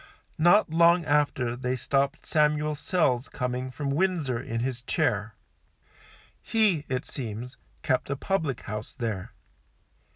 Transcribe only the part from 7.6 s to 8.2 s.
kept a